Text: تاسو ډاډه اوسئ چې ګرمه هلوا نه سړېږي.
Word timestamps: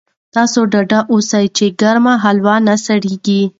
تاسو 0.35 0.59
ډاډه 0.71 0.99
اوسئ 1.13 1.45
چې 1.57 1.65
ګرمه 1.81 2.13
هلوا 2.23 2.55
نه 2.67 2.75
سړېږي. 2.85 3.41